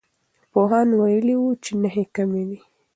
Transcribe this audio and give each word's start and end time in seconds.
پوهاند 0.51 0.91
ویلي 0.99 1.35
وو 1.37 1.51
چې 1.63 1.71
نښې 1.81 2.05
کمي 2.15 2.43
دي. 2.49 2.59